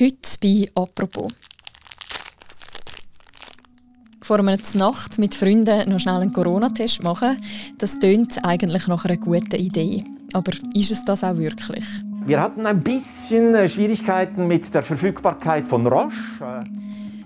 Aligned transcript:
Heute 0.00 0.38
bei 0.40 0.70
«Apropos». 0.76 1.32
Vor 4.22 4.38
einer 4.38 4.56
Nacht 4.74 5.18
mit 5.18 5.34
Freunden 5.34 5.90
noch 5.90 5.98
schnell 5.98 6.20
einen 6.20 6.32
Corona-Test 6.32 7.02
machen, 7.02 7.40
das 7.78 7.98
tönt 7.98 8.38
eigentlich 8.44 8.86
nach 8.86 9.04
einer 9.04 9.16
guten 9.16 9.56
Idee. 9.56 10.04
Aber 10.34 10.52
ist 10.72 10.92
es 10.92 11.04
das 11.04 11.24
auch 11.24 11.36
wirklich? 11.36 11.84
Wir 12.26 12.40
hatten 12.40 12.64
ein 12.64 12.80
bisschen 12.80 13.56
äh, 13.56 13.68
Schwierigkeiten 13.68 14.46
mit 14.46 14.72
der 14.72 14.84
Verfügbarkeit 14.84 15.66
von 15.66 15.84
Roche. 15.84 16.62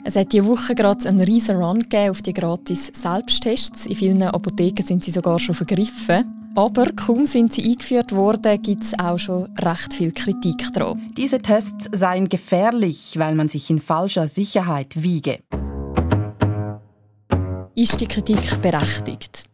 Es 0.04 0.16
hat 0.16 0.32
diese 0.32 0.46
Woche 0.46 0.75
gerade 0.75 1.07
einen 1.07 1.20
riesen 1.20 1.57
Run 1.57 1.84
auf 2.09 2.23
die 2.23 2.32
gratis 2.32 2.91
Selbsttests. 2.95 3.84
In 3.84 3.96
vielen 3.96 4.23
Apotheken 4.23 4.82
sind 4.82 5.04
sie 5.04 5.11
sogar 5.11 5.39
schon 5.39 5.54
vergriffen. 5.54 6.41
Aber 6.55 6.84
kaum 6.93 7.25
sind 7.25 7.55
sie 7.55 7.64
eingeführt 7.64 8.12
worden, 8.12 8.61
gibt 8.61 8.84
es 8.84 8.98
auch 8.98 9.19
schon 9.19 9.48
recht 9.59 9.95
viel 9.95 10.12
Kritik 10.12 10.71
daran. 10.75 11.01
Diese 11.16 11.39
Tests 11.39 11.89
seien 11.93 12.29
gefährlich, 12.29 13.14
weil 13.16 13.34
man 13.34 13.48
sich 13.48 13.71
in 13.71 13.80
falscher 13.80 14.27
Sicherheit 14.27 15.02
wiege. 15.02 15.38
Ist 17.75 17.98
die 18.02 18.06
Kritik 18.06 18.61
berechtigt? 18.61 19.48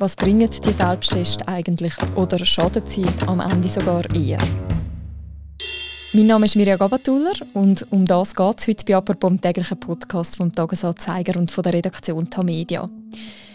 Was 0.00 0.16
bringen 0.16 0.50
die 0.50 0.72
Selbsttests 0.72 1.46
eigentlich 1.46 1.94
oder 2.16 2.44
schaden 2.44 2.82
sie 2.86 3.04
am 3.28 3.38
Ende 3.38 3.68
sogar 3.68 4.02
eher? 4.12 4.38
Mein 6.12 6.26
Name 6.26 6.46
ist 6.46 6.56
Mirja 6.56 6.76
Gabatuller 6.76 7.34
und 7.54 7.86
um 7.90 8.04
das 8.04 8.34
geht 8.34 8.58
es 8.58 8.66
heute 8.66 8.84
bei 8.84 8.96
«Apropos» 8.96 9.30
dem 9.30 9.40
täglichen 9.40 9.78
Podcast 9.78 10.36
vom 10.36 10.52
Tagesanzeiger 10.52 11.38
und 11.38 11.52
von 11.52 11.62
der 11.62 11.72
Redaktion 11.74 12.28
Tamedia. 12.28 12.90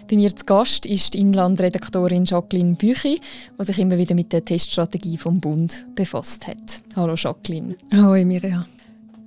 Bei 0.10 0.16
mir 0.16 0.34
zu 0.34 0.46
Gast 0.46 0.86
ist 0.86 1.16
die 1.16 1.20
Inlandredaktorin 1.20 2.24
Jacqueline 2.24 2.76
Büchi, 2.76 3.20
die 3.60 3.66
sich 3.66 3.78
immer 3.78 3.98
wieder 3.98 4.16
mit 4.16 4.32
der 4.32 4.46
Teststrategie 4.46 5.18
vom 5.18 5.42
Bund 5.42 5.86
befasst 5.96 6.48
hat. 6.48 6.82
Hallo 6.96 7.16
Jacqueline. 7.16 7.76
Hallo 7.92 8.24
Mirja. 8.24 8.66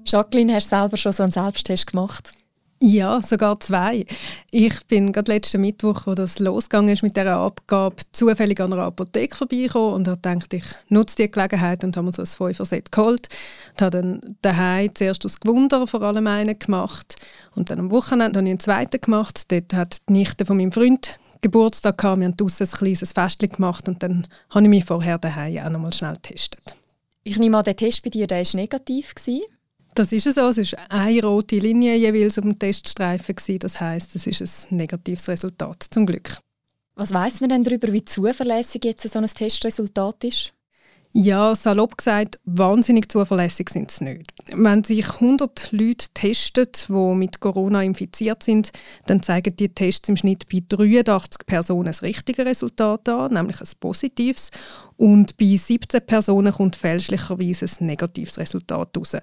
Jacqueline, 0.07 0.55
hast 0.55 0.73
du 0.73 0.77
selber 0.77 0.97
schon 0.97 1.13
so 1.13 1.23
einen 1.23 1.33
Selbsttest 1.33 1.89
gemacht? 1.89 2.33
Ja, 2.83 3.21
sogar 3.21 3.61
zwei. 3.61 4.07
Ich 4.51 4.87
bin 4.87 5.13
gerade 5.13 5.33
letzten 5.33 5.61
Mittwoch, 5.61 6.07
wo 6.07 6.15
das 6.15 6.39
losgegangen 6.39 6.95
ist 6.95 7.03
mit 7.03 7.15
dieser 7.15 7.37
Abgabe, 7.37 7.97
zufällig 8.13 8.59
an 8.59 8.73
einer 8.73 8.85
Apotheke 8.85 9.37
vorbeigekommen 9.37 9.97
und 9.97 10.09
habe 10.09 10.17
gedacht, 10.17 10.55
ich 10.55 10.65
nutze 10.89 11.17
die 11.17 11.31
Gelegenheit 11.31 11.85
und 11.85 11.95
habe 11.99 12.07
mir 12.07 12.15
so 12.15 12.23
ein 12.23 12.27
Fünfer-Set 12.27 12.91
geholt. 12.91 13.29
Und 13.73 13.83
habe 13.83 13.91
dann 13.99 14.37
daheim 14.41 14.95
zuerst 14.95 15.27
aus 15.27 15.41
Gewunder 15.41 15.87
vor 15.87 16.01
allem 16.01 16.27
einen 16.27 16.59
gemacht 16.59 17.17
und 17.55 17.69
dann 17.69 17.81
am 17.81 17.91
Wochenende 17.91 18.39
habe 18.39 18.49
ich 18.49 18.53
einen 18.53 18.61
zweiten 18.61 18.99
gemacht. 18.99 19.53
Dort 19.53 19.75
hat 19.75 20.09
die 20.09 20.15
Nichte 20.15 20.47
von 20.47 20.57
meinem 20.57 20.73
Freund 20.73 21.19
Geburtstag 21.43 21.99
gehabt. 21.99 22.21
Wir 22.21 22.29
haben 22.29 22.37
draussen 22.39 22.67
ein 22.67 22.79
kleines 22.79 23.13
Fest 23.13 23.41
gemacht 23.41 23.89
und 23.89 24.03
dann 24.03 24.27
habe 24.49 24.65
ich 24.65 24.71
mich 24.71 24.85
vorher 24.87 25.19
daheim 25.19 25.59
auch 25.59 25.71
noch 25.71 25.81
mal 25.81 25.93
schnell 25.93 26.15
getestet. 26.15 26.75
Ich 27.25 27.39
nehme 27.39 27.59
an, 27.59 27.65
der 27.65 27.77
Test 27.77 28.03
bei 28.03 28.09
dir 28.09 28.27
der 28.27 28.39
war 28.39 28.57
negativ. 28.57 29.13
Das 29.95 30.13
ist 30.13 30.25
so. 30.25 30.49
Es 30.49 30.73
war 30.73 30.91
eine 30.91 31.23
rote 31.23 31.59
Linie 31.59 31.97
jeweils 31.97 32.39
auf 32.39 32.45
dem 32.45 32.59
Teststreifen. 32.59 33.59
Das 33.59 33.81
heißt, 33.81 34.17
es 34.17 34.27
ist 34.27 34.71
ein 34.71 34.77
negatives 34.77 35.29
Resultat, 35.29 35.87
zum 35.91 36.07
Glück. 36.07 36.39
Was 36.95 37.13
weiß 37.13 37.41
man 37.41 37.51
denn 37.51 37.65
darüber, 37.65 37.93
wie 37.93 38.05
zuverlässig 38.05 38.85
jetzt 38.85 39.11
so 39.11 39.19
ein 39.19 39.27
Testresultat 39.27 40.25
ist? 40.25 40.53
Ja, 41.13 41.57
salopp 41.57 41.99
gesagt, 41.99 42.39
wahnsinnig 42.45 43.11
zuverlässig 43.11 43.69
sind 43.71 43.91
sie 43.91 44.05
nicht. 44.05 44.33
Wenn 44.53 44.85
sich 44.85 45.15
100 45.15 45.73
Leute 45.73 46.07
testen, 46.15 46.69
die 46.89 47.15
mit 47.17 47.41
Corona 47.41 47.83
infiziert 47.83 48.45
sind, 48.45 48.71
dann 49.07 49.21
zeigen 49.21 49.57
die 49.57 49.71
Tests 49.71 50.09
im 50.09 50.17
Schnitt 50.17 50.49
bei 50.49 50.63
83 50.69 51.47
Personen 51.47 51.87
das 51.87 52.03
richtige 52.03 52.47
Resultat 52.47 53.09
an, 53.09 53.33
nämlich 53.33 53.61
ein 53.61 53.69
positives. 53.81 54.51
Und 54.97 55.37
bei 55.37 55.57
17 55.57 56.01
Personen 56.07 56.53
kommt 56.53 56.77
fälschlicherweise 56.77 57.67
ein 57.81 57.87
negatives 57.87 58.39
Resultat 58.39 58.97
raus. 58.97 59.17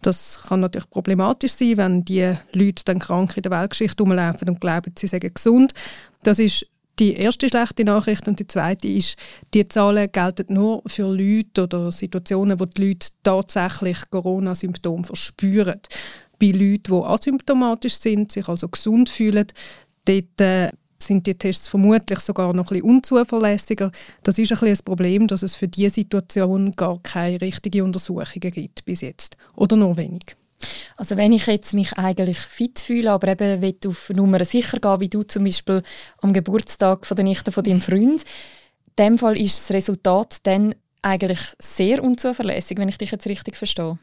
Das 0.00 0.44
kann 0.48 0.60
natürlich 0.60 0.88
problematisch 0.88 1.52
sein, 1.52 1.76
wenn 1.76 2.04
die 2.06 2.32
Leute 2.54 2.84
dann 2.86 3.00
krank 3.00 3.36
in 3.36 3.42
der 3.42 3.52
Weltgeschichte 3.52 4.02
rumlaufen 4.02 4.48
und 4.48 4.62
glauben, 4.62 4.94
sie 4.96 5.08
seien 5.08 5.34
gesund. 5.34 5.74
Das 6.22 6.38
ist 6.38 6.66
die 6.98 7.14
erste 7.14 7.48
schlechte 7.48 7.84
Nachricht 7.84 8.28
und 8.28 8.38
die 8.38 8.46
zweite 8.46 8.88
ist, 8.88 9.16
die 9.52 9.66
Zahlen 9.66 10.10
gelten 10.12 10.54
nur 10.54 10.82
für 10.86 11.08
Leute 11.08 11.64
oder 11.64 11.90
Situationen, 11.90 12.60
wo 12.60 12.66
die 12.66 12.88
Leute 12.88 13.08
tatsächlich 13.22 13.98
Corona-Symptome 14.10 15.04
verspüren. 15.04 15.80
Bei 16.38 16.46
Leuten, 16.50 16.82
die 16.84 16.92
asymptomatisch 16.92 17.94
sind, 17.94 18.32
sich 18.32 18.48
also 18.48 18.68
gesund 18.68 19.08
fühlen, 19.08 19.46
dort 20.04 20.40
äh, 20.40 20.70
sind 20.98 21.26
die 21.26 21.34
Tests 21.34 21.68
vermutlich 21.68 22.18
sogar 22.20 22.52
noch 22.54 22.70
ein 22.70 22.80
bisschen 22.80 22.90
unzuverlässiger. 22.90 23.90
Das 24.22 24.38
ist 24.38 24.52
ein 24.52 24.58
bisschen 24.58 24.78
ein 24.78 24.84
Problem, 24.84 25.26
dass 25.26 25.42
es 25.42 25.54
für 25.54 25.68
diese 25.68 25.94
Situation 25.94 26.72
gar 26.72 26.98
keine 27.02 27.40
richtigen 27.40 27.82
Untersuchungen 27.82 28.40
gibt 28.40 28.84
bis 28.84 29.00
jetzt. 29.00 29.36
Oder 29.54 29.76
nur 29.76 29.96
wenig. 29.96 30.36
Also 30.96 31.16
wenn 31.16 31.32
ich 31.32 31.46
jetzt 31.46 31.74
mich 31.74 31.92
eigentlich 31.94 32.38
fit 32.38 32.78
fühle, 32.78 33.12
aber 33.12 33.28
eben 33.28 33.62
will 33.62 33.76
auf 33.86 34.10
Nummer 34.10 34.44
sicher 34.44 34.78
gehen, 34.78 35.00
wie 35.00 35.08
du 35.08 35.22
zum 35.22 35.44
Beispiel 35.44 35.82
am 36.20 36.32
Geburtstag 36.32 37.06
von 37.06 37.16
der 37.16 37.24
Nichte 37.24 37.52
von 37.52 37.64
deinem 37.64 37.80
Freund, 37.80 38.22
in 38.86 38.94
dem 38.98 39.18
Fall 39.18 39.38
ist 39.38 39.58
das 39.58 39.74
Resultat 39.74 40.38
dann 40.44 40.74
eigentlich 41.02 41.40
sehr 41.58 42.02
unzuverlässig, 42.02 42.78
wenn 42.78 42.88
ich 42.88 42.98
dich 42.98 43.10
jetzt 43.10 43.26
richtig 43.26 43.56
verstehe. 43.56 43.98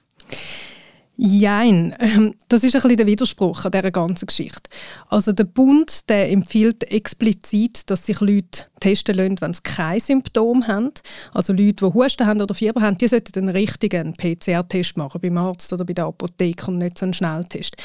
Jein, 1.17 1.95
ähm, 1.99 2.33
das 2.47 2.63
ist 2.63 2.75
ein 2.75 2.81
bisschen 2.81 2.97
der 2.97 3.05
Widerspruch 3.05 3.65
an 3.65 3.71
dieser 3.71 3.91
ganzen 3.91 4.25
Geschichte. 4.25 4.69
Also 5.07 5.33
der 5.33 5.43
Bund 5.43 6.09
der 6.09 6.31
empfiehlt 6.31 6.83
explizit, 6.89 7.89
dass 7.89 8.05
sich 8.05 8.19
Leute 8.21 8.65
testen 8.79 9.15
lassen, 9.15 9.41
wenn 9.41 9.53
sie 9.53 9.61
kein 9.61 9.99
Symptom 9.99 10.67
haben. 10.67 10.91
Also 11.33 11.53
Leute, 11.53 11.85
die 11.85 11.93
Husten 11.93 12.25
haben 12.25 12.41
oder 12.41 12.55
Fieber 12.55 12.81
haben, 12.81 12.97
die 12.97 13.07
sollten 13.07 13.37
einen 13.37 13.55
richtigen 13.55 14.13
PCR-Test 14.13 14.97
machen, 14.97 15.21
beim 15.21 15.37
Arzt 15.37 15.71
oder 15.73 15.85
bei 15.85 15.93
der 15.93 16.05
Apotheke 16.05 16.67
und 16.67 16.79
nicht 16.79 16.97
so 16.97 17.05
einen 17.05 17.13
Schnelltest. 17.13 17.75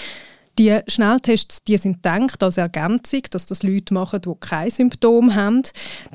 Die 0.58 0.78
Schnelltests 0.87 1.62
die 1.64 1.76
sind 1.76 2.03
gedacht 2.03 2.43
als 2.43 2.56
Ergänzung, 2.56 3.20
dass 3.31 3.44
das 3.44 3.62
Leute 3.62 3.93
machen, 3.93 4.22
die 4.22 4.32
kein 4.41 4.70
Symptom 4.70 5.34
haben, 5.34 5.62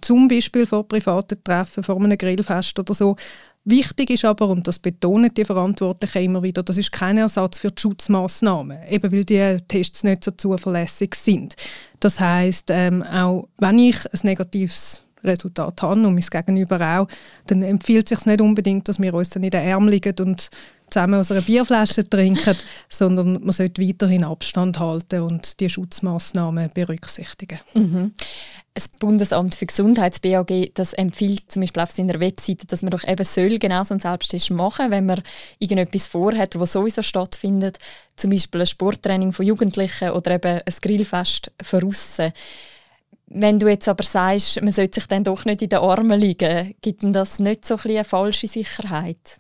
zum 0.02 0.28
Beispiel 0.28 0.66
vor 0.66 0.88
privaten 0.88 1.44
Treffen, 1.44 1.84
vor 1.84 1.98
einem 1.98 2.18
Grillfest 2.18 2.80
oder 2.80 2.96
so, 2.96 3.16
Wichtig 3.64 4.10
ist 4.10 4.26
aber, 4.26 4.48
und 4.50 4.68
das 4.68 4.80
betonen 4.80 5.32
die 5.36 5.46
Verantwortlichen 5.46 6.24
immer 6.24 6.42
wieder, 6.42 6.64
das 6.64 6.78
ist 6.78 6.92
kein 6.92 7.20
Ersatz 7.20 7.60
für 7.60 7.70
die 7.70 7.80
Schutzmaßnahmen, 7.80 8.88
eben 8.90 9.12
weil 9.12 9.24
die 9.24 9.58
Tests 9.68 10.04
nicht 10.04 10.24
so 10.24 10.32
zuverlässig 10.32 11.14
sind. 11.14 11.56
Das 12.00 12.20
heißt, 12.20 12.70
ähm, 12.72 13.04
auch 13.04 13.50
wenn 13.60 13.78
ich 13.78 13.98
ein 14.12 14.20
negatives 14.24 15.06
Resultat 15.24 15.82
habe 15.82 15.94
und 16.08 16.14
mein 16.14 16.24
Gegenüber 16.24 17.00
auch, 17.00 17.08
dann 17.48 17.64
empfiehlt 17.64 18.12
es 18.12 18.20
sich 18.20 18.26
nicht 18.26 18.42
unbedingt, 18.42 18.88
dass 18.88 19.00
wir 19.00 19.14
uns 19.14 19.30
dann 19.30 19.44
in 19.44 19.52
den 19.52 19.72
Arm 19.72 19.88
liegen 19.88 20.16
und 20.20 20.50
zusammen 20.92 21.20
aus 21.20 21.32
einer 21.32 21.42
Bierflasche 21.42 22.08
trinken, 22.08 22.56
sondern 22.90 23.42
man 23.42 23.52
sollte 23.52 23.82
weiterhin 23.82 24.24
Abstand 24.24 24.78
halten 24.80 25.22
und 25.22 25.60
die 25.60 25.70
Schutzmaßnahmen 25.70 26.70
berücksichtigen. 26.74 27.60
Mhm. 27.74 28.14
Das 28.74 28.88
Bundesamt 28.88 29.56
für 29.56 29.66
Gesundheit, 29.66 30.14
das 30.14 30.20
BAG, 30.22 30.72
das 30.76 30.94
empfiehlt 30.94 31.52
zum 31.52 31.62
Beispiel 31.62 31.84
auf 31.84 31.92
seiner 31.92 32.20
Webseite, 32.20 32.68
dass 32.68 32.82
man 32.82 32.92
doch 32.92 33.06
eben 33.06 33.26
soll 33.26 33.60
genau 33.60 33.84
so 33.84 33.94
einen 33.94 34.00
Selbsttest 34.00 34.50
machen, 34.52 34.92
wenn 34.92 35.06
man 35.06 35.22
irgendetwas 35.60 36.08
vorhat, 36.08 36.58
was 36.58 36.74
sowieso 36.74 37.02
stattfindet, 37.02 37.80
zum 38.16 38.32
Beispiel 38.32 38.62
ein 38.62 38.68
Sporttraining 38.68 39.34
von 39.34 39.46
Jugendlichen 39.46 40.12
oder 40.12 40.32
eben 40.32 40.62
ein 40.66 40.74
Grillfest 40.82 41.52
verrussen. 41.62 42.32
Wenn 43.34 43.60
du 43.60 43.70
jetzt 43.70 43.88
aber 43.88 44.04
sagst, 44.04 44.62
man 44.62 44.74
sollte 44.74 45.00
sich 45.00 45.08
dann 45.08 45.24
doch 45.24 45.46
nicht 45.46 45.62
in 45.62 45.70
den 45.70 45.80
Armen 45.80 46.20
liegen, 46.20 46.76
gibt 46.82 47.04
denn 47.04 47.14
das 47.14 47.40
nicht 47.40 47.66
so 47.66 47.76
ein 47.76 47.92
eine 47.92 48.04
falsche 48.04 48.48
Sicherheit? 48.48 49.40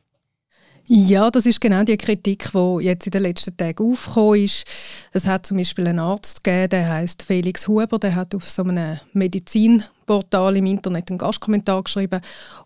Ja, 0.88 1.29
das 1.29 1.46
ist 1.46 1.62
genau 1.62 1.84
die 1.84 1.97
Kritik, 1.97 2.51
die 2.53 2.78
jetzt 2.84 3.06
in 3.06 3.12
den 3.12 3.24
letzten 3.24 3.56
Tagen 3.56 3.91
aufgekommen 3.91 4.44
ist. 4.44 4.66
Es 5.12 5.28
hat 5.28 5.46
zum 5.46 5.57
Beispiel 5.57 5.88
einen 5.88 6.00
Arzt 6.00 6.44
gegeben, 6.44 6.69
der 6.69 6.90
heißt 6.90 7.24
Felix 7.24 7.68
Huber, 7.68 8.00
der 8.00 8.16
hat 8.16 8.34
auf 8.34 8.50
so 8.50 8.63
einem 8.63 9.00
Medizin 9.13 9.84
Portal 10.11 10.57
im 10.57 10.66
Internet 10.66 11.09
einen 11.09 11.17
Gastkommentar 11.17 11.83
geschrieben 11.83 12.19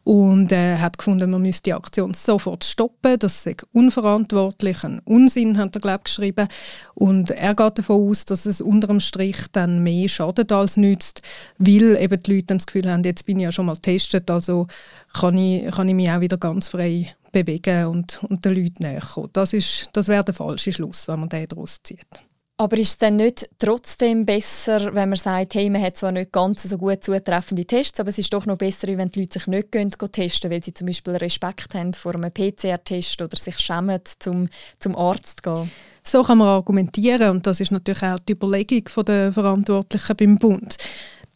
und 0.04 0.52
äh, 0.52 0.80
hat 0.80 0.98
gefunden, 0.98 1.30
man 1.30 1.44
müsste 1.44 1.62
die 1.70 1.74
Aktion 1.74 2.16
sofort 2.16 2.64
stoppen. 2.64 3.20
Das 3.20 3.44
sei 3.44 3.56
unverantwortlich, 3.72 4.84
ein 4.84 5.00
Unsinn, 5.06 5.60
hat 5.60 5.76
er 5.76 5.82
glaub, 5.82 6.06
geschrieben. 6.06 6.48
Und 6.96 7.30
er 7.30 7.54
geht 7.54 7.78
davon 7.78 8.10
aus, 8.10 8.26
dass 8.26 8.48
es 8.48 8.62
unter 8.62 8.88
dem 8.88 9.00
Strich 9.00 9.38
dann 9.52 9.84
mehr 9.84 10.10
schadet 10.10 10.52
als 10.52 10.76
nützt, 10.76 11.22
weil 11.60 11.98
eben 12.02 12.24
die 12.24 12.34
Leute 12.34 12.56
das 12.56 12.66
Gefühl 12.66 12.92
haben, 12.92 13.04
jetzt 13.04 13.28
bin 13.28 13.38
ich 13.38 13.44
ja 13.44 13.52
schon 13.52 13.68
mal 13.68 13.76
getestet, 13.76 14.32
also 14.32 14.66
kann 15.14 15.38
ich, 15.38 15.72
kann 15.72 15.88
ich 15.88 15.94
mich 15.94 16.10
auch 16.10 16.22
wieder 16.22 16.38
ganz 16.38 16.70
frei 16.70 17.14
bewegen 17.32 17.86
und, 17.86 18.24
und 18.24 18.44
den 18.44 18.56
Leuten 18.56 18.82
näher 18.82 19.02
kommen. 19.02 19.30
Das, 19.34 19.54
das 19.94 20.08
wäre 20.08 20.24
der 20.24 20.34
falsche 20.34 20.74
Schluss, 20.74 21.08
wenn 21.08 21.20
man 21.20 21.30
den 21.30 21.48
daraus 21.48 21.80
zieht. 21.84 22.08
Aber 22.58 22.78
ist 22.78 22.88
es 22.88 22.98
dann 23.00 23.18
nicht 23.18 23.50
trotzdem 23.60 24.26
besser, 24.26 24.94
wenn 24.94 25.10
man 25.10 25.18
sagt, 25.18 25.56
hey, 25.56 25.70
man 25.70 25.82
hat 25.82 25.98
zwar 25.98 26.14
nicht 26.14 26.32
ganz 26.32 26.64
so 26.64 26.78
gut 26.78 27.04
zutreffende 27.04 27.66
Tests, 27.66 28.00
aber 28.00 28.08
es 28.08 28.18
ist 28.18 28.34
doch 28.34 28.46
noch 28.46 28.58
besser, 28.58 28.88
wenn 28.88 29.10
die 29.10 29.20
Leute 29.20 29.40
sich 29.40 29.48
nicht 29.48 29.74
gehen, 29.74 29.90
gehen 29.90 30.12
testen, 30.12 30.50
weil 30.50 30.64
sie 30.64 30.74
zum 30.74 30.88
Beispiel 30.88 31.18
Respekt 31.18 31.76
haben 31.76 31.92
vor 31.92 32.16
einem 32.16 32.32
PCR-Test 32.32 33.22
oder 33.22 33.36
sich 33.36 33.60
schämen, 33.60 34.00
zum, 34.20 34.48
zum 34.80 34.96
Arzt 34.96 35.42
zu 35.44 35.54
gehen? 35.54 35.72
So 36.02 36.24
kann 36.24 36.38
man 36.38 36.48
argumentieren 36.48 37.32
und 37.32 37.46
das 37.46 37.60
ist 37.60 37.72
natürlich 37.72 38.04
auch 38.04 38.20
die 38.20 38.34
Überlegung 38.34 38.86
der 39.06 39.34
Verantwortlichen 39.34 40.16
beim 40.16 40.38
Bund. 40.38 40.78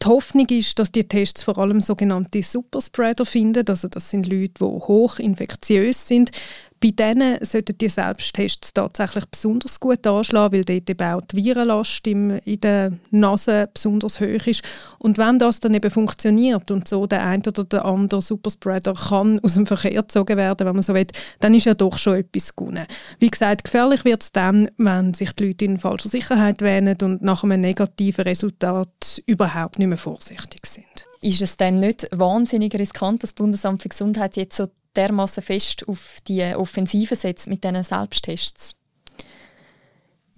Die 0.02 0.08
Hoffnung 0.08 0.48
ist, 0.48 0.80
dass 0.80 0.94
die 0.94 1.04
Tests 1.04 1.44
vor 1.44 1.58
allem 1.58 1.82
sogenannte 1.82 2.42
Superspreader 2.42 3.26
finden. 3.26 3.66
Also 3.68 3.90
das 3.90 4.10
sind 4.10 4.28
Leute, 4.28 4.54
die 4.60 4.64
hoch 4.64 5.20
infektiös 5.20 6.08
sind. 6.08 6.32
Bei 6.82 6.92
denen 6.92 7.44
sollten 7.44 7.78
die 7.78 7.90
Selbsttests 7.90 8.74
tatsächlich 8.74 9.26
besonders 9.26 9.80
gut 9.80 10.08
anschlagen, 10.08 10.54
weil 10.54 10.64
dort 10.64 10.90
eben 10.90 11.14
auch 11.14 11.22
die 11.22 11.36
Virenlast 11.36 12.08
in 12.08 12.40
der 12.46 12.94
Nase 13.12 13.70
besonders 13.74 14.22
hoch 14.22 14.48
ist. 14.48 14.64
Und 14.98 15.18
wenn 15.18 15.40
das 15.40 15.60
dann 15.60 15.74
eben 15.74 15.92
funktioniert 15.92 16.72
und 16.72 16.88
so 16.88 17.06
der 17.06 17.26
eine 17.26 17.44
oder 17.48 17.66
der 17.66 17.84
andere 17.84 18.22
Superspreader 18.22 18.94
kann 18.94 19.40
aus 19.42 19.56
dem 19.56 19.66
Verkehr 19.66 19.92
gezogen 19.92 20.38
werden, 20.38 20.66
wenn 20.66 20.76
man 20.76 20.84
so 20.84 20.94
will, 20.94 21.08
dann 21.42 21.54
ist 21.54 21.66
ja 21.66 21.74
doch 21.74 21.98
schon 21.98 22.16
etwas 22.16 22.56
gewonnen. 22.56 22.86
Wie 23.20 23.30
gesagt, 23.30 23.66
gefährlich 23.66 24.06
wird 24.06 24.24
es 24.24 24.32
dann, 24.32 24.70
wenn 24.78 25.14
sich 25.14 25.34
die 25.34 25.48
Leute 25.48 25.66
in 25.66 25.80
falscher 25.80 26.10
Sicherheit 26.10 26.62
wähnen 26.62 26.98
und 27.02 27.22
nach 27.22 27.44
einem 27.44 27.60
negativen 27.60 28.24
Resultat 28.24 29.22
überhaupt 29.26 29.80
nicht 29.80 29.88
mehr 29.88 29.98
vorsichtig 29.98 30.66
sind. 30.66 30.86
Ist 31.22 31.42
es 31.42 31.58
denn 31.58 31.80
nicht 31.80 32.08
wahnsinnig 32.12 32.74
riskant, 32.76 33.24
dass 33.24 33.32
das 33.32 33.36
Bundesamt 33.36 33.82
für 33.82 33.90
Gesundheit 33.90 34.38
jetzt 34.38 34.56
so 34.56 34.68
dermaßen 34.96 35.44
fest 35.44 35.88
auf 35.88 36.18
die 36.28 36.44
Offensive 36.56 37.16
setzt 37.16 37.48
mit 37.48 37.64
diesen 37.64 37.84
Selbsttests? 37.84 38.79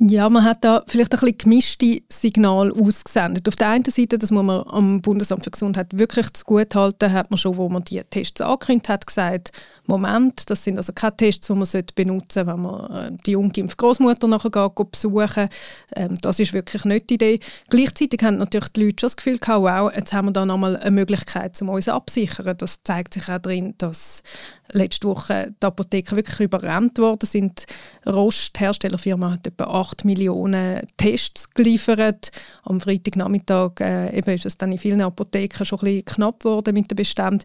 Ja, 0.04 0.30
man 0.30 0.44
hat 0.44 0.64
da 0.64 0.82
vielleicht 0.88 1.14
ein 1.14 1.20
bisschen 1.20 1.38
gemischte 1.38 2.02
Signale 2.10 2.74
ausgesendet. 2.74 3.48
Auf 3.48 3.56
der 3.56 3.68
einen 3.68 3.86
Seite, 3.86 4.18
das 4.18 4.32
muss 4.32 4.44
man 4.44 4.64
am 4.68 5.00
Bundesamt 5.00 5.44
für 5.44 5.52
Gesundheit 5.52 5.96
wirklich 5.96 6.34
zu 6.34 6.44
gut 6.44 6.74
halten, 6.74 7.14
hat 7.14 7.30
man 7.30 7.38
schon, 7.38 7.56
wo 7.56 7.70
man 7.70 7.84
die 7.84 8.02
Tests 8.10 8.42
angekündigt 8.42 8.90
hat, 8.90 9.06
gesagt, 9.06 9.52
Moment, 9.86 10.50
das 10.50 10.64
sind 10.64 10.78
also 10.78 10.92
keine 10.92 11.18
Tests, 11.18 11.46
die 11.46 11.54
man 11.54 11.68
benutzen 11.94 12.28
sollte, 12.32 12.48
wenn 12.48 12.62
man 12.62 12.92
äh, 12.92 13.18
die 13.28 13.36
ungeimpfte 13.36 13.78
Großmutter 13.78 14.28
nachher 14.28 14.70
besuchen 14.70 15.50
ähm, 15.96 16.16
Das 16.22 16.40
ist 16.40 16.54
wirklich 16.54 16.84
nicht 16.86 17.12
die 17.12 17.16
Idee. 17.16 17.40
Gleichzeitig 17.70 18.24
haben 18.24 18.38
natürlich 18.38 18.70
die 18.70 18.86
Leute 18.86 19.02
schon 19.02 19.08
das 19.08 19.18
Gefühl 19.18 19.38
gehabt, 19.38 19.62
wow, 19.62 19.92
jetzt 19.96 20.14
haben 20.14 20.30
wir 20.30 20.32
da 20.32 20.48
nochmal 20.48 20.78
eine 20.78 20.90
Möglichkeit, 20.90 21.62
um 21.62 21.70
uns 21.70 21.88
abzusichern. 21.88 22.58
Das 22.58 22.82
zeigt 22.82 23.14
sich 23.14 23.30
auch 23.30 23.38
darin, 23.38 23.76
dass 23.78 24.24
letzte 24.72 25.08
Woche 25.08 25.54
die 25.62 25.66
Apotheken 25.66 26.16
wirklich 26.16 26.40
überrannt 26.40 26.98
worden 26.98 27.26
sind. 27.26 27.66
Roche, 28.08 28.50
die 28.56 28.60
Herstellerfirma, 28.62 29.34
hat 29.34 29.46
etwa 29.46 29.66
8 29.66 29.91
Millionen 30.04 30.82
Tests 30.98 31.50
geliefert. 31.50 32.32
Am 32.64 32.80
Freitagnachmittag 32.80 33.80
äh, 33.80 34.18
eben 34.18 34.32
ist 34.32 34.46
es 34.46 34.58
dann 34.58 34.72
in 34.72 34.78
vielen 34.78 35.02
Apotheken 35.02 35.66
schon 35.66 35.80
ein 35.80 35.86
bisschen 35.86 36.06
knapp 36.06 36.40
geworden 36.40 36.74
mit 36.74 36.90
den 36.90 36.96
Beständen. 36.96 37.44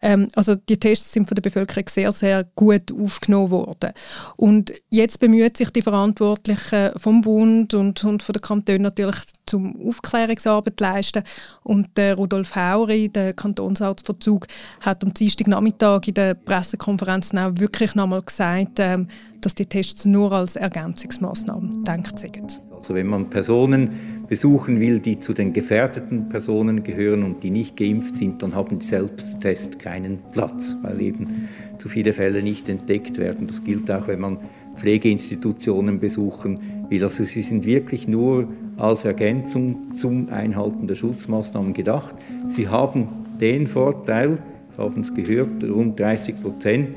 Ähm, 0.00 0.28
also 0.34 0.54
die 0.54 0.78
Tests 0.78 1.12
sind 1.12 1.26
von 1.26 1.34
der 1.34 1.42
Bevölkerung 1.42 1.88
sehr, 1.88 2.12
sehr 2.12 2.44
gut 2.56 2.92
aufgenommen 2.92 3.50
worden. 3.50 3.92
Und 4.36 4.72
jetzt 4.90 5.20
bemüht 5.20 5.56
sich 5.56 5.70
die 5.70 5.82
Verantwortlichen 5.82 6.90
vom 6.96 7.22
Bund 7.22 7.74
und, 7.74 8.02
und 8.04 8.22
von 8.22 8.32
den 8.32 8.42
Kantonen 8.42 8.82
natürlich 8.82 9.16
zum 9.46 9.76
Aufklärungsarbeit 9.86 10.80
leisten. 10.80 11.22
Und 11.62 11.96
der 11.96 12.16
Rudolf 12.16 12.56
Hauri, 12.56 13.08
der 13.08 13.32
Kantonsarztverzug, 13.34 14.46
hat 14.80 15.04
am 15.04 15.14
Dienstagnachmittag 15.14 16.00
in 16.06 16.14
der 16.14 16.34
Pressekonferenz 16.34 17.34
auch 17.34 17.52
wirklich 17.56 17.94
nochmal 17.94 18.22
gesagt, 18.22 18.78
ähm, 18.78 19.08
dass 19.42 19.54
die 19.54 19.66
Tests 19.66 20.04
nur 20.04 20.32
als 20.32 20.56
Ergänzungsmaßnahme 20.56 21.78
gedacht 21.78 22.18
sind. 22.18 22.60
Also 22.74 22.94
wenn 22.94 23.06
man 23.06 23.28
Personen 23.28 23.90
besuchen 24.28 24.80
will, 24.80 24.98
die 24.98 25.18
zu 25.18 25.34
den 25.34 25.52
gefährdeten 25.52 26.28
Personen 26.28 26.82
gehören 26.82 27.22
und 27.22 27.42
die 27.42 27.50
nicht 27.50 27.76
geimpft 27.76 28.16
sind, 28.16 28.42
dann 28.42 28.54
haben 28.54 28.78
die 28.78 28.86
Selbsttests 28.86 29.78
keinen 29.78 30.18
Platz, 30.32 30.76
weil 30.82 31.00
eben 31.00 31.48
zu 31.78 31.88
viele 31.88 32.12
Fälle 32.12 32.42
nicht 32.42 32.68
entdeckt 32.68 33.18
werden. 33.18 33.46
Das 33.46 33.62
gilt 33.62 33.90
auch, 33.90 34.08
wenn 34.08 34.20
man 34.20 34.38
Pflegeinstitutionen 34.76 36.00
besuchen 36.00 36.86
will. 36.88 37.04
Also 37.04 37.24
sie 37.24 37.42
sind 37.42 37.66
wirklich 37.66 38.08
nur 38.08 38.48
als 38.78 39.04
Ergänzung 39.04 39.92
zum 39.92 40.28
Einhalten 40.30 40.86
der 40.86 40.94
Schutzmaßnahmen 40.94 41.74
gedacht. 41.74 42.14
Sie 42.48 42.68
haben 42.68 43.08
den 43.40 43.66
Vorteil, 43.66 44.38
haben 44.78 45.00
es 45.00 45.12
gehört, 45.14 45.62
rund 45.64 46.00
30 46.00 46.40
Prozent 46.40 46.96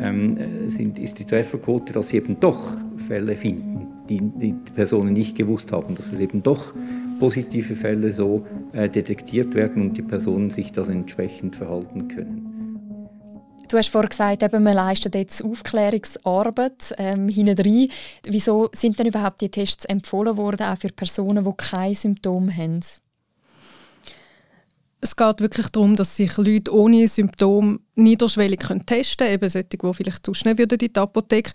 ähm, 0.00 0.68
sind, 0.68 0.98
ist 0.98 1.18
die 1.18 1.24
Trefferquote, 1.24 1.92
dass 1.92 2.08
sie 2.08 2.16
eben 2.16 2.38
doch 2.40 2.72
Fälle 3.08 3.36
finden 3.36 3.88
die, 4.08 4.20
die 4.20 4.52
Personen 4.74 5.12
nicht 5.12 5.36
gewusst 5.36 5.72
haben, 5.72 5.94
dass 5.94 6.12
es 6.12 6.20
eben 6.20 6.42
doch 6.42 6.74
positive 7.18 7.76
Fälle 7.76 8.12
so 8.12 8.46
äh, 8.72 8.88
detektiert 8.88 9.54
werden 9.54 9.82
und 9.82 9.96
die 9.96 10.02
Personen 10.02 10.50
sich 10.50 10.72
das 10.72 10.88
entsprechend 10.88 11.56
verhalten 11.56 12.08
können. 12.08 12.44
Du 13.68 13.76
hast 13.76 13.90
vorhin 13.90 14.08
gesagt, 14.08 14.42
eben, 14.42 14.62
man 14.62 14.72
leistet 14.72 15.14
jetzt 15.14 15.44
Aufklärungsarbeit 15.44 16.94
ähm, 16.96 17.28
hinein. 17.28 17.88
Wieso 18.24 18.70
sind 18.72 18.98
denn 18.98 19.08
überhaupt 19.08 19.42
die 19.42 19.50
Tests 19.50 19.84
empfohlen 19.84 20.38
worden, 20.38 20.66
auch 20.66 20.78
für 20.78 20.88
Personen, 20.88 21.44
die 21.44 21.52
keine 21.54 21.94
Symptome 21.94 22.50
haben? 22.56 22.80
Geht 25.18 25.40
wirklich 25.40 25.68
darum, 25.68 25.96
dass 25.96 26.16
sich 26.16 26.36
Leute 26.36 26.72
ohne 26.72 27.08
Symptome 27.08 27.80
niederschwellig 27.96 28.60
testen 28.86 29.26
können, 29.26 29.34
eben 29.34 29.50
solche, 29.50 29.68
die 29.68 29.94
vielleicht 29.94 30.24
zu 30.24 30.32
schnell 30.32 30.56
würden 30.56 30.78
in 30.78 30.92
die 30.92 31.00
Apotheke. 31.00 31.50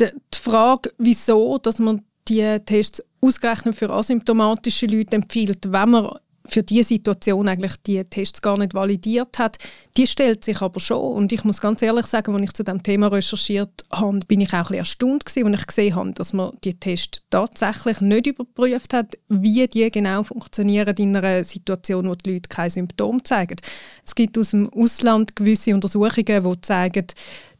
Die, 0.00 0.10
Frage, 0.34 0.92
wieso 0.98 1.58
dass 1.58 1.78
man 1.78 2.02
die 2.28 2.58
Tests 2.66 3.02
ausgerechnet 3.20 3.76
für 3.76 3.90
asymptomatische 3.90 4.86
Leute 4.86 5.16
empfiehlt, 5.16 5.72
wenn 5.72 5.90
man 5.90 6.18
für 6.48 6.62
diese 6.62 6.88
Situation 6.88 7.48
eigentlich 7.48 7.76
die 7.86 8.02
Tests 8.04 8.42
gar 8.42 8.58
nicht 8.58 8.74
validiert 8.74 9.38
hat, 9.38 9.58
die 9.96 10.06
stellt 10.06 10.44
sich 10.44 10.60
aber 10.60 10.80
schon. 10.80 11.14
Und 11.14 11.32
ich 11.32 11.44
muss 11.44 11.60
ganz 11.60 11.82
ehrlich 11.82 12.06
sagen, 12.06 12.34
als 12.34 12.44
ich 12.44 12.52
zu 12.52 12.64
dem 12.64 12.82
Thema 12.82 13.08
recherchiert 13.08 13.84
habe, 13.92 14.20
bin 14.26 14.40
ich 14.40 14.52
auch 14.52 14.70
ein 14.70 14.78
erstaunt 14.78 15.24
gewesen, 15.24 15.52
als 15.52 15.60
ich 15.60 15.66
gesehen 15.66 15.94
habe, 15.94 16.12
dass 16.12 16.32
man 16.32 16.52
die 16.64 16.74
Tests 16.74 17.22
tatsächlich 17.30 18.00
nicht 18.00 18.26
überprüft 18.26 18.94
hat, 18.94 19.16
wie 19.28 19.66
die 19.66 19.90
genau 19.90 20.22
funktionieren 20.22 20.96
in 20.96 21.16
einer 21.16 21.44
Situation, 21.44 22.08
wo 22.08 22.14
die 22.14 22.34
Leute 22.34 22.48
keine 22.48 22.70
Symptome 22.70 23.22
zeigen. 23.22 23.56
Es 24.04 24.14
gibt 24.14 24.38
aus 24.38 24.50
dem 24.50 24.70
Ausland 24.72 25.36
gewisse 25.36 25.74
Untersuchungen, 25.74 26.44
die 26.44 26.60
zeigen, 26.62 27.06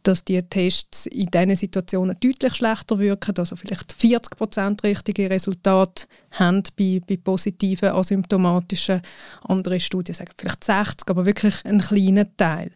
dass 0.03 0.25
die 0.25 0.43
Tests 0.43 1.07
in 1.07 1.27
diesen 1.27 1.57
Situationen 1.57 2.17
deutlich 2.21 2.55
schlechter 2.55 2.99
wirken, 2.99 3.35
also 3.37 3.57
vielleicht 3.57 3.93
40% 3.95 4.83
richtige 4.83 5.31
Resultate 5.31 6.05
haben 6.33 6.63
bei, 6.77 7.01
bei 7.07 7.17
positiven 7.17 7.91
asymptomatischen. 7.91 9.03
Andere 9.43 9.81
Studien 9.81 10.15
sagen 10.15 10.33
vielleicht 10.37 10.65
60, 10.65 11.09
aber 11.09 11.27
wirklich 11.27 11.65
einen 11.65 11.81
kleinen 11.81 12.37
Teil. 12.37 12.71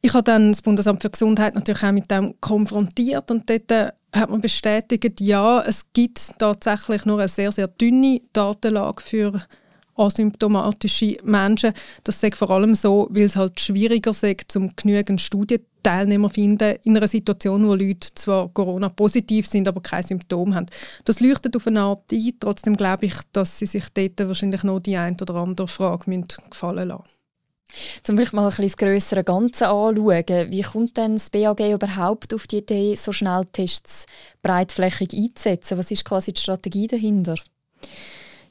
Ich 0.00 0.14
habe 0.14 0.22
dann 0.22 0.52
das 0.52 0.62
Bundesamt 0.62 1.02
für 1.02 1.10
Gesundheit 1.10 1.54
natürlich 1.54 1.82
auch 1.82 1.92
mit 1.92 2.10
dem 2.10 2.34
konfrontiert 2.40 3.30
und 3.30 3.50
dort 3.50 3.70
äh, 3.72 3.90
hat 4.12 4.30
man 4.30 4.40
bestätigt, 4.40 5.20
ja, 5.20 5.60
es 5.62 5.92
gibt 5.92 6.38
tatsächlich 6.38 7.04
nur 7.04 7.18
eine 7.18 7.28
sehr, 7.28 7.52
sehr 7.52 7.68
dünne 7.68 8.20
Datenlage 8.32 9.02
für 9.02 9.42
asymptomatische 9.98 11.16
Menschen. 11.24 11.72
Das 12.04 12.20
sagt 12.20 12.36
vor 12.36 12.50
allem 12.50 12.74
so, 12.74 13.08
weil 13.10 13.24
es 13.24 13.36
halt 13.36 13.60
schwieriger 13.60 14.10
ist, 14.10 14.56
um 14.56 14.74
genügend 14.76 15.20
Studienteilnehmer 15.20 15.77
zu 15.88 16.28
finden 16.28 16.76
in 16.84 16.96
einer 16.96 17.08
Situation, 17.08 17.66
wo 17.66 17.74
Leute 17.74 18.08
zwar 18.14 18.48
Corona-positiv 18.48 19.46
sind, 19.46 19.68
aber 19.68 19.80
keine 19.80 20.02
Symptome 20.02 20.54
haben. 20.54 20.66
Das 21.04 21.20
leuchtet 21.20 21.56
auf 21.56 21.66
eine 21.66 21.80
Art 21.80 22.12
ein. 22.12 22.32
Trotzdem 22.40 22.76
glaube 22.76 23.06
ich, 23.06 23.14
dass 23.32 23.58
sie 23.58 23.66
sich 23.66 23.84
dort 23.94 24.18
wahrscheinlich 24.26 24.64
noch 24.64 24.80
die 24.80 24.96
ein 24.96 25.16
oder 25.20 25.34
andere 25.34 25.68
Frage 25.68 26.22
gefallen 26.50 26.88
lassen 26.88 27.04
zum 28.02 28.16
vielleicht 28.16 28.32
mal 28.32 28.42
ein 28.42 28.48
bisschen 28.48 28.64
das 28.64 28.76
grössere 28.76 29.24
Ganze 29.24 29.68
anschauen. 29.68 30.50
Wie 30.50 30.62
kommt 30.62 30.96
denn 30.96 31.14
das 31.14 31.30
BAG 31.30 31.60
überhaupt 31.60 32.32
auf 32.34 32.46
die 32.46 32.58
Idee, 32.58 32.94
so 32.94 33.12
schnell 33.12 33.44
Tests 33.52 34.06
breitflächig 34.42 35.12
einzusetzen? 35.12 35.78
Was 35.78 35.90
ist 35.90 36.04
quasi 36.04 36.32
die 36.32 36.40
Strategie 36.40 36.86
dahinter? 36.86 37.34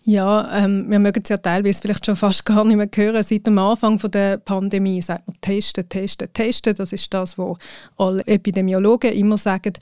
Ja, 0.09 0.63
ähm, 0.63 0.89
wir 0.89 0.99
mögen 0.99 1.21
es 1.21 1.27
ja 1.27 1.35
teilweise 1.35 1.81
vielleicht 1.81 2.05
schon 2.05 2.15
fast 2.15 2.45
gar 2.45 2.63
nicht 2.63 2.77
mehr 2.77 2.87
hören. 2.95 3.21
Seit 3.23 3.45
dem 3.45 3.57
Anfang 3.57 3.99
von 3.99 4.09
der 4.09 4.37
Pandemie 4.37 5.01
sagt 5.01 5.27
man 5.27 5.35
testen, 5.41 5.89
testen, 5.89 6.31
testen. 6.31 6.75
Das 6.75 6.93
ist 6.93 7.13
das, 7.13 7.37
was 7.37 7.57
alle 7.97 8.25
Epidemiologen 8.25 9.11
immer 9.11 9.37
sagen 9.37 9.73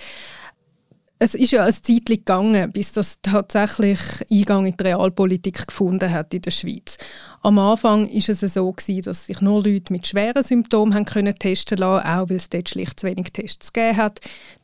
es 1.17 1.33
ist 1.33 1.51
ja 1.51 1.63
ein 1.63 1.71
Zeit 1.71 2.07
gegangen, 2.07 2.71
bis 2.71 2.91
das 2.91 3.19
tatsächlich 3.21 3.99
Eingang 4.29 4.65
in 4.65 4.75
die 4.75 4.83
Realpolitik 4.83 5.67
gefunden 5.67 6.11
hat 6.11 6.33
in 6.33 6.41
der 6.41 6.51
Schweiz. 6.51 6.97
Am 7.41 7.57
Anfang 7.57 8.05
ist 8.07 8.27
es 8.27 8.41
so 8.41 8.71
gewesen, 8.71 9.03
dass 9.03 9.27
sich 9.27 9.39
nur 9.39 9.63
Leute 9.63 9.93
mit 9.93 10.05
schweren 10.05 10.43
Symptomen 10.43 10.93
haben 10.93 11.05
können 11.05 11.35
testen 11.35 11.77
lassen, 11.77 12.05
auch 12.05 12.29
weil 12.29 12.35
es 12.35 12.49
dort 12.49 12.67
schlicht 12.67 12.99
zu 12.99 13.07
wenig 13.07 13.31
Tests 13.31 13.71
gegeben 13.71 13.97
hat. 13.97 14.19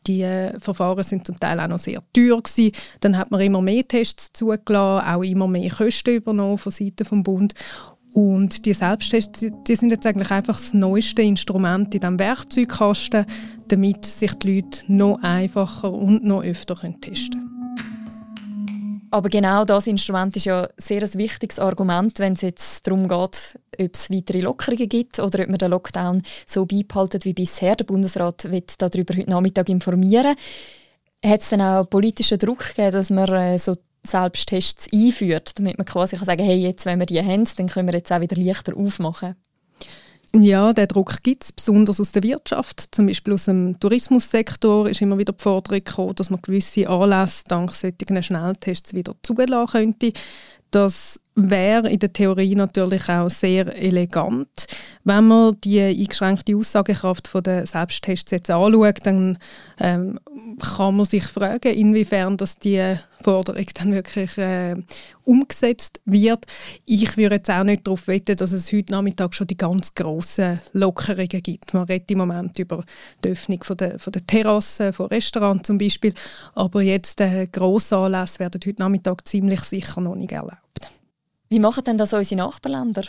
Die 0.07 0.23
äh, 0.23 0.59
Verfahren 0.59 1.03
sind 1.03 1.25
zum 1.25 1.39
Teil 1.39 1.59
auch 1.59 1.67
noch 1.67 1.79
sehr 1.79 2.03
teuer 2.11 2.41
gewesen. 2.41 2.73
Dann 2.99 3.17
hat 3.17 3.31
man 3.31 3.39
immer 3.39 3.61
mehr 3.61 3.87
Tests 3.87 4.33
zugelassen, 4.33 5.07
auch 5.07 5.23
immer 5.23 5.47
mehr 5.47 5.69
Kosten 5.69 6.15
übernommen 6.15 6.57
von 6.57 6.71
Seiten 6.71 6.95
des 6.97 7.23
Bund. 7.23 7.53
Und 8.13 8.65
die 8.65 8.73
Selbsttests 8.73 9.45
die 9.67 9.75
sind 9.75 9.91
jetzt 9.91 10.05
eigentlich 10.05 10.31
einfach 10.31 10.55
das 10.55 10.73
neueste 10.73 11.21
Instrument 11.21 11.93
in 11.93 12.01
diesem 12.01 12.19
Werkzeugkasten, 12.19 13.25
damit 13.69 14.05
sich 14.05 14.33
die 14.35 14.55
Leute 14.55 14.83
noch 14.87 15.19
einfacher 15.21 15.91
und 15.91 16.23
noch 16.25 16.43
öfter 16.43 16.75
testen 16.75 17.39
können. 17.39 17.51
Aber 19.13 19.27
genau 19.27 19.65
das 19.65 19.87
Instrument 19.87 20.35
ist 20.37 20.45
ja 20.45 20.69
sehr 20.77 21.03
ein 21.03 21.13
wichtiges 21.15 21.59
Argument, 21.59 22.17
wenn 22.19 22.31
es 22.31 22.41
jetzt 22.41 22.87
darum 22.87 23.09
geht, 23.09 23.59
ob 23.77 23.95
es 23.95 24.09
weitere 24.09 24.39
Lockerungen 24.39 24.87
gibt 24.87 25.19
oder 25.19 25.43
ob 25.43 25.49
man 25.49 25.57
den 25.57 25.71
Lockdown 25.71 26.21
so 26.47 26.65
beibehalten 26.65 27.19
wie 27.23 27.33
bisher. 27.33 27.75
Der 27.75 27.83
Bundesrat 27.83 28.49
wird 28.49 28.81
darüber 28.81 29.13
heute 29.17 29.29
Nachmittag 29.29 29.67
informieren. 29.67 30.35
Hat 31.25 31.41
es 31.41 31.49
dann 31.49 31.61
auch 31.61 31.89
politischen 31.89 32.39
Druck 32.39 32.69
gegeben, 32.69 32.91
dass 32.93 33.09
man 33.09 33.29
äh, 33.33 33.59
so 33.59 33.75
Selbsttests 34.05 34.87
einführt, 34.91 35.57
damit 35.59 35.77
man 35.77 35.85
quasi 35.85 36.17
kann 36.17 36.25
sagen 36.25 36.43
hey, 36.43 36.57
jetzt, 36.57 36.85
wenn 36.85 36.99
wir 36.99 37.05
die 37.05 37.21
haben, 37.21 37.47
dann 37.57 37.67
können 37.67 37.87
wir 37.87 37.95
jetzt 37.95 38.11
auch 38.11 38.21
wieder 38.21 38.35
leichter 38.35 38.75
aufmachen? 38.75 39.35
Ja, 40.33 40.71
der 40.71 40.87
Druck 40.87 41.21
gibt 41.23 41.43
es, 41.43 41.51
besonders 41.51 41.99
aus 41.99 42.13
der 42.13 42.23
Wirtschaft. 42.23 42.95
Zum 42.95 43.05
Beispiel 43.05 43.33
aus 43.33 43.45
dem 43.45 43.77
Tourismussektor 43.79 44.89
ist 44.89 45.01
immer 45.01 45.17
wieder 45.17 45.33
die 45.33 45.43
Forderung 45.43 45.83
gekommen, 45.83 46.15
dass 46.15 46.29
man 46.29 46.41
gewisse 46.41 46.87
Anlässe 46.87 47.43
dank 47.47 47.73
solchen 47.73 48.23
Schnelltests 48.23 48.93
wieder 48.93 49.13
zulassen 49.23 49.67
könnte. 49.67 50.13
Das 50.71 51.20
wäre 51.35 51.89
in 51.89 51.99
der 51.99 52.11
Theorie 52.11 52.55
natürlich 52.55 53.07
auch 53.09 53.29
sehr 53.29 53.75
elegant. 53.77 54.67
Wenn 55.03 55.27
man 55.27 55.57
die 55.61 55.79
eingeschränkte 55.79 56.55
Aussagekraft 56.55 57.29
der 57.45 57.65
Selbsttests 57.65 58.31
jetzt 58.31 58.51
anschaut, 58.51 58.99
dann 59.03 59.37
ähm, 59.79 60.19
kann 60.61 60.97
man 60.97 61.05
sich 61.05 61.23
fragen, 61.23 61.73
inwiefern 61.73 62.37
dass 62.37 62.55
die 62.55 62.95
Forderung 63.23 63.65
dann 63.75 63.93
wirklich 63.93 64.37
äh, 64.37 64.75
umgesetzt 65.23 66.01
wird. 66.05 66.45
Ich 66.85 67.15
würde 67.17 67.35
jetzt 67.35 67.49
auch 67.49 67.63
nicht 67.63 67.87
darauf 67.87 68.07
wetten, 68.07 68.35
dass 68.35 68.51
es 68.51 68.71
heute 68.71 68.91
Nachmittag 68.91 69.33
schon 69.33 69.47
die 69.47 69.57
ganz 69.57 69.95
grossen 69.95 70.59
Lockerungen 70.73 71.27
gibt. 71.29 71.73
Man 71.73 71.83
redet 71.83 72.11
im 72.11 72.17
Moment 72.19 72.59
über 72.59 72.83
die 73.23 73.29
Öffnung 73.29 73.63
von 73.63 73.77
der, 73.77 73.99
von 73.99 74.11
der 74.11 74.25
Terrassen, 74.27 74.93
von 74.93 75.07
Restaurants 75.07 75.67
zum 75.67 75.77
Beispiel, 75.77 76.13
aber 76.55 76.81
jetzt 76.81 77.21
äh, 77.21 77.47
grosse 77.47 77.95
Anlässe 77.97 78.39
werden 78.39 78.61
heute 78.65 78.81
Nachmittag 78.81 79.27
ziemlich 79.27 79.61
sicher 79.61 80.01
noch 80.01 80.15
nicht 80.15 80.33
erlaubt. 80.33 80.91
Wie 81.51 81.59
machen 81.59 81.83
denn 81.83 81.97
das 81.97 82.13
unsere 82.13 82.39
Nachbarländer? 82.39 83.03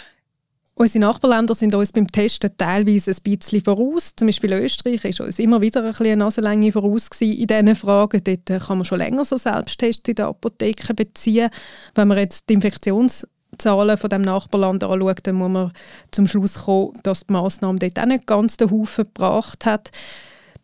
Unsere 0.74 1.04
Nachbarländer 1.04 1.54
sind 1.54 1.76
uns 1.76 1.92
beim 1.92 2.10
Testen 2.10 2.50
teilweise 2.58 3.12
ein 3.12 3.16
bisschen 3.22 3.62
voraus. 3.62 4.16
Zum 4.16 4.26
Beispiel 4.26 4.52
Österreich 4.54 5.04
ist 5.04 5.20
uns 5.20 5.38
immer 5.38 5.60
wieder 5.60 5.82
ein 5.82 5.90
bisschen 5.90 6.06
eine 6.06 6.16
Nasenlänge 6.16 6.72
voraus 6.72 7.06
in 7.20 7.46
diesen 7.46 7.76
Fragen. 7.76 8.20
Dort 8.24 8.64
kann 8.66 8.78
man 8.78 8.84
schon 8.84 8.98
länger 8.98 9.24
so 9.24 9.36
Selbsttests 9.36 10.08
in 10.08 10.16
der 10.16 10.26
Apotheke 10.26 10.92
beziehen. 10.92 11.50
Wenn 11.94 12.08
man 12.08 12.18
jetzt 12.18 12.48
die 12.48 12.54
Infektionszahlen 12.54 13.96
von 13.96 14.10
dem 14.10 14.22
Nachbarland 14.22 14.82
anschaut, 14.82 15.20
dann 15.22 15.36
muss 15.36 15.50
man 15.52 15.72
zum 16.10 16.26
Schluss 16.26 16.64
kommen, 16.64 16.98
dass 17.04 17.24
die 17.24 17.32
Massnahme 17.34 17.78
dort 17.78 18.00
auch 18.00 18.06
nicht 18.06 18.26
ganz 18.26 18.56
den 18.56 18.72
Haufen 18.72 19.04
gebracht 19.04 19.64
hat. 19.66 19.92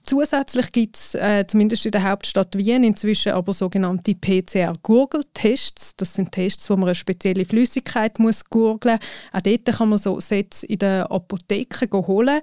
Zusätzlich 0.09 0.73
gibt 0.73 0.97
es 0.97 1.15
äh, 1.17 1.45
zumindest 1.47 1.85
in 1.85 1.91
der 1.91 2.03
Hauptstadt 2.03 2.57
Wien 2.57 2.83
inzwischen 2.83 3.33
aber 3.33 3.53
sogenannte 3.53 4.15
PCR-Gurgeltests. 4.15 5.97
Das 5.97 6.15
sind 6.15 6.33
Tests, 6.33 6.71
wo 6.71 6.77
man 6.77 6.89
eine 6.89 6.95
spezielle 6.95 7.45
Flüssigkeit 7.45 8.19
muss 8.19 8.43
gurgeln 8.47 8.99
muss. 9.03 9.35
Auch 9.35 9.43
dort 9.43 9.67
kann 9.67 9.91
man 9.91 9.99
so 9.99 10.19
Sätze 10.19 10.65
in 10.65 10.79
der 10.79 11.13
Apotheke 11.13 11.91
holen. 11.93 12.41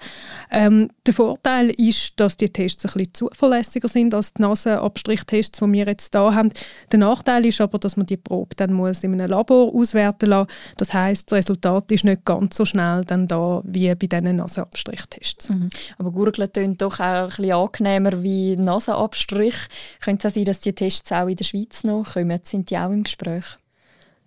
Ähm, 0.52 0.92
der 1.08 1.16
Vorteil 1.16 1.72
ist, 1.72 2.14
dass 2.18 2.38
die 2.38 2.50
Tests 2.50 2.86
ein 2.86 2.92
bisschen 2.92 3.14
zuverlässiger 3.16 3.88
sind 3.88 4.14
als 4.14 4.36
die 4.36 4.44
Nasenabstrichtests, 4.44 5.58
die 5.58 5.74
wir 5.74 5.88
jetzt 5.88 6.14
hier 6.14 6.36
haben. 6.36 6.52
Der 6.92 7.00
Nachteil 7.00 7.48
ist 7.48 7.62
aber, 7.62 7.80
dass 7.80 7.98
man 7.98 8.06
die 8.06 8.18
Probe 8.18 8.56
dann 8.58 8.74
muss 8.74 9.04
in 9.04 9.14
einem 9.14 9.32
Labor 9.32 9.74
auswerten 9.74 10.30
lassen 10.30 10.52
Das 10.78 10.94
heißt, 10.94 11.32
das 11.32 11.38
Resultat 11.40 11.92
ist 11.92 12.04
nicht 12.04 12.26
ganz 12.26 12.58
so 12.58 12.66
schnell 12.66 13.04
dann 13.06 13.28
da 13.28 13.64
wie 13.64 13.88
bei 13.96 14.06
diesen 14.06 14.36
Nasenabstrichtests. 14.36 15.50
Mhm. 15.50 15.70
Aber 15.98 16.12
Gurgeln 16.12 16.54
tönt 16.54 16.84
doch 16.84 17.00
auch 17.00 17.24
ein 17.24 17.28
bisschen 17.30 17.55
angenehmer 17.56 18.24
wie 18.24 18.56
Nasenabstrich. 18.56 19.56
Könnte 20.04 20.28
es 20.28 20.34
auch 20.34 20.36
sein, 20.36 20.46
dass 20.46 20.60
die 20.60 20.74
Tests 20.74 21.12
auch 21.12 21.28
in 21.28 21.36
der 21.36 21.46
Schweiz 21.46 21.84
noch 21.84 22.14
kommen? 22.14 22.40
Sind 22.44 22.70
die 22.70 22.78
auch 22.78 22.92
im 22.92 23.04
Gespräch? 23.04 23.46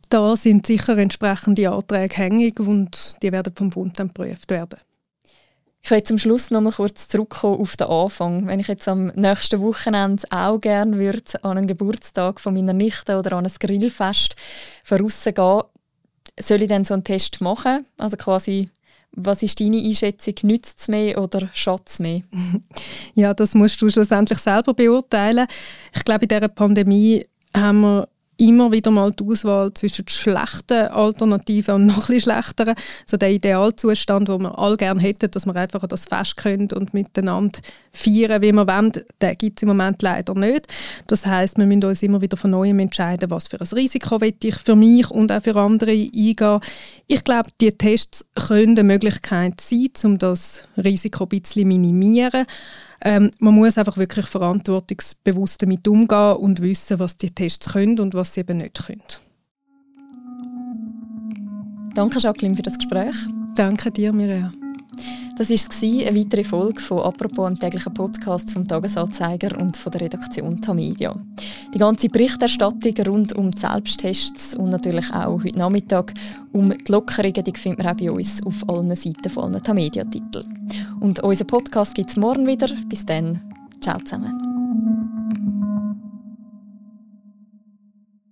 Da 0.08 0.36
sind 0.36 0.66
sicher 0.66 0.96
entsprechende 0.96 1.70
Anträge 1.70 2.16
hängig 2.16 2.60
und 2.60 3.16
die 3.22 3.30
werden 3.30 3.52
vom 3.54 3.70
Bund 3.70 3.98
dann 3.98 4.08
geprüft 4.08 4.50
werden. 4.50 4.80
Ich 5.82 5.90
möchte 5.90 6.08
zum 6.08 6.18
Schluss 6.18 6.50
noch 6.50 6.60
mal 6.60 6.72
kurz 6.72 7.08
zurückkommen 7.08 7.60
auf 7.60 7.76
den 7.76 7.86
Anfang. 7.86 8.46
Wenn 8.46 8.60
ich 8.60 8.68
jetzt 8.68 8.88
am 8.88 9.06
nächsten 9.08 9.60
Wochenende 9.60 10.24
auch 10.30 10.58
gerne 10.58 10.98
würde 10.98 11.22
an 11.42 11.58
einen 11.58 11.66
Geburtstag 11.66 12.40
von 12.40 12.54
meiner 12.54 12.72
Nichte 12.72 13.18
oder 13.18 13.36
an 13.36 13.46
ein 13.46 13.52
Grillfest 13.58 14.34
vorausgehen, 14.82 15.62
soll 16.38 16.62
ich 16.62 16.68
dann 16.68 16.84
so 16.84 16.94
einen 16.94 17.04
Test 17.04 17.40
machen? 17.40 17.86
Also 17.96 18.16
quasi 18.16 18.70
was 19.12 19.42
ist 19.42 19.60
deine 19.60 19.78
Einschätzung? 19.78 20.34
Nützt 20.42 20.80
es 20.80 20.88
mehr 20.88 21.20
oder 21.20 21.48
schadet 21.52 21.88
es 21.88 21.98
mehr? 21.98 22.22
Ja, 23.14 23.34
das 23.34 23.54
musst 23.54 23.80
du 23.82 23.88
schlussendlich 23.88 24.38
selber 24.38 24.74
beurteilen. 24.74 25.46
Ich 25.94 26.04
glaube, 26.04 26.24
in 26.24 26.28
dieser 26.28 26.48
Pandemie 26.48 27.26
haben 27.54 27.80
wir 27.80 28.08
immer 28.38 28.70
wieder 28.70 28.90
mal 28.90 29.10
die 29.10 29.24
Auswahl 29.24 29.74
zwischen 29.74 30.06
schlechten 30.08 30.88
Alternativen 30.88 31.74
und 31.74 31.86
noch 31.86 32.08
ein 32.08 32.20
schlechteren. 32.20 32.74
So 33.04 33.16
der 33.16 33.32
Idealzustand, 33.32 34.28
wo 34.28 34.38
wir 34.38 34.56
alle 34.56 34.76
gerne 34.76 35.00
hätten, 35.00 35.30
dass 35.30 35.44
wir 35.44 35.56
einfach 35.56 35.86
das 35.86 36.06
Fest 36.06 36.36
können 36.36 36.68
und 36.72 36.94
miteinander 36.94 37.58
feiern, 37.92 38.40
wie 38.40 38.52
wir 38.52 38.66
wollen, 38.66 38.92
den 39.20 39.38
gibt 39.38 39.58
es 39.58 39.62
im 39.62 39.68
Moment 39.68 40.00
leider 40.02 40.34
nicht. 40.34 40.68
Das 41.08 41.26
heißt, 41.26 41.58
wir 41.58 41.66
müssen 41.66 41.84
uns 41.84 42.02
immer 42.02 42.20
wieder 42.20 42.36
von 42.36 42.52
Neuem 42.52 42.78
entscheiden, 42.78 43.30
was 43.30 43.48
für 43.48 43.60
ein 43.60 43.66
Risiko 43.66 44.20
ich 44.22 44.56
für 44.56 44.76
mich 44.76 45.10
und 45.10 45.32
auch 45.32 45.42
für 45.42 45.56
andere 45.56 45.90
eingehen. 45.90 46.60
Ich 47.08 47.24
glaube, 47.24 47.50
die 47.60 47.72
Tests 47.72 48.24
können 48.34 48.78
eine 48.78 48.84
Möglichkeit 48.84 49.60
sein, 49.60 49.88
um 50.04 50.18
das 50.18 50.62
Risiko 50.76 51.24
ein 51.24 51.28
bisschen 51.28 51.66
minimieren. 51.66 52.46
Ähm, 53.00 53.30
man 53.38 53.54
muss 53.54 53.78
einfach 53.78 53.96
wirklich 53.96 54.26
verantwortungsbewusst 54.26 55.62
damit 55.62 55.86
umgehen 55.86 56.36
und 56.36 56.60
wissen, 56.60 56.98
was 56.98 57.16
die 57.16 57.30
Tests 57.30 57.72
können 57.72 58.00
und 58.00 58.14
was 58.14 58.34
sie 58.34 58.40
eben 58.40 58.58
nicht 58.58 58.86
können. 58.86 59.02
Danke, 61.94 62.18
Jacqueline, 62.18 62.54
für 62.54 62.62
das 62.62 62.78
Gespräch. 62.78 63.14
Danke 63.54 63.90
dir, 63.90 64.12
Mirja. 64.12 64.52
Das 65.38 65.50
war 65.50 66.08
eine 66.08 66.18
weitere 66.18 66.42
Folge 66.42 66.80
von 66.80 66.98
«Apropos» 66.98 67.46
am 67.46 67.54
täglichen 67.56 67.94
Podcast 67.94 68.50
vom 68.50 68.66
Tagesanzeiger 68.66 69.56
und 69.60 69.76
von 69.76 69.92
der 69.92 70.00
Redaktion 70.00 70.60
Tamedia. 70.60 71.14
Die 71.74 71.78
ganze 71.78 72.08
Berichterstattung 72.08 72.94
rund 73.06 73.36
um 73.36 73.50
die 73.50 73.58
Selbsttests 73.58 74.56
und 74.56 74.70
natürlich 74.70 75.12
auch 75.12 75.42
heute 75.44 75.58
Nachmittag 75.58 76.14
um 76.52 76.70
die 76.70 76.90
Lockerungen, 76.90 77.44
die 77.44 77.52
findet 77.54 77.84
man 77.84 77.92
auch 77.92 77.96
bei 77.96 78.10
uns 78.10 78.42
auf 78.44 78.68
allen 78.68 78.94
Seiten 78.94 79.28
von 79.28 79.44
allen 79.44 79.62
Tamedia-Titeln. 79.62 80.46
Und 81.00 81.20
unseren 81.20 81.46
Podcast 81.46 81.94
gibt 81.94 82.10
es 82.10 82.16
morgen 82.16 82.46
wieder. 82.46 82.68
Bis 82.88 83.04
dann. 83.04 83.40
Ciao 83.80 83.98
zusammen. 83.98 84.47